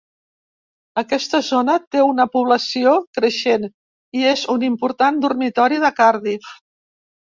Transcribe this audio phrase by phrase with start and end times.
[1.01, 3.71] Aquesta zona té una població creixent
[4.23, 6.55] i és un important "dormitori" de Cardiff.